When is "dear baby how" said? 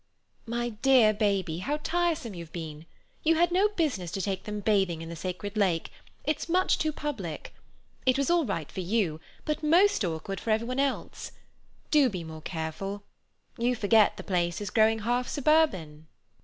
0.69-1.77